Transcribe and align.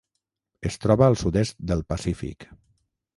Es 0.69 0.77
troba 0.85 1.05
al 1.11 1.17
sud-est 1.23 1.57
del 1.73 1.83
Pacífic: 1.93 2.49